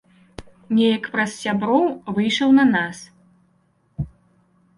Неяк 0.77 1.03
праз 1.15 1.35
сяброў 1.43 1.85
выйшаў 2.17 2.49
на 2.61 2.65
нас. 2.73 2.97